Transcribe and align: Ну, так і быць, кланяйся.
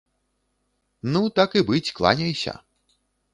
Ну, 1.15 1.21
так 1.41 1.49
і 1.61 1.63
быць, 1.69 1.93
кланяйся. 2.01 2.57